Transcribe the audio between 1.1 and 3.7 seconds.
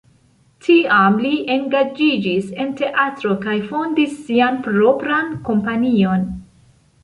li engaĝiĝis en teatro kaj